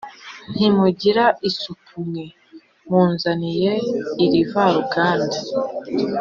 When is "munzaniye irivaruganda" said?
2.87-5.37